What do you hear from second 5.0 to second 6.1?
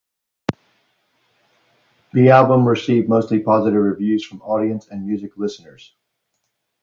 music listeners.